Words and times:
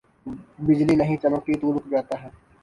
بجلی 0.65 0.95
نہیں 0.95 1.17
چمکتی 1.21 1.53
تو 1.61 1.67
رک 1.77 1.85
جاتا 1.91 2.15
ہے۔ 2.23 2.29